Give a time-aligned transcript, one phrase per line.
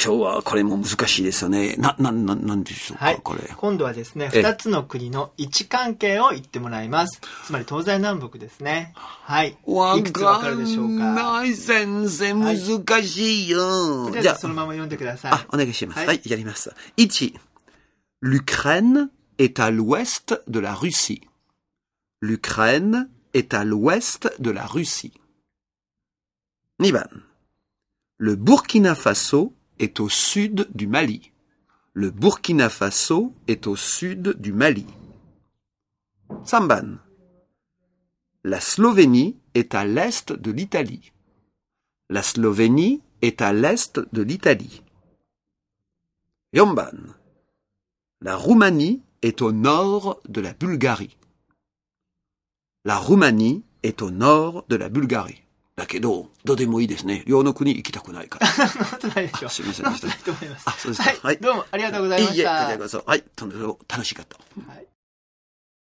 [0.00, 1.74] 今日はこれも難しいですよね。
[1.76, 3.40] な、な、な、なんでしょうか、はいこれ。
[3.56, 7.20] 今度はですね、ええ二つの国の位置関係を言ってもらいます。
[7.44, 8.92] つまり東西南北ですね。
[8.94, 9.56] はい。
[9.98, 11.52] いくつわかるでしょうかない。
[11.54, 14.06] 先生、難しいよ。
[14.06, 15.32] とりあえじゃずそのまま読んでください。
[15.32, 15.98] あ、お願いします。
[15.98, 16.72] はいはい、やります。
[16.96, 17.34] 1.
[18.22, 19.08] L'Ukraine
[19.38, 21.22] est à l'ouest de la Russie.
[22.20, 25.12] L'Ukraine est à l'ouest de la Russie.
[26.78, 27.24] 2番.
[28.18, 31.32] Le Burkina Faso est au sud du Mali.
[31.92, 34.86] Le Burkina Faso est au sud du Mali.
[36.44, 36.98] 3番.
[38.44, 41.12] La Slovénie est à l'est de l'Italie.
[42.08, 44.82] La Slovénie est à l'est de l'Italie.
[46.52, 47.14] 4番.
[48.20, 51.16] La Roumanie est au nord de la Bulgarie.
[52.84, 55.42] La Roumanie est au nord de la Bulgarie.
[55.78, 57.22] だけど、どうでもいいですね。
[57.24, 58.48] 両の国行きたくないから。
[58.66, 59.46] そんなことないでしょ。
[59.46, 60.64] あすいませんとないと思います。
[60.66, 61.18] あそうですかはい。
[61.22, 62.58] はいどうもありがとうございまいいえ、した。
[62.58, 63.04] こちらこそ。
[63.06, 63.24] はい、
[63.88, 64.36] 楽しかった。
[64.72, 64.86] はい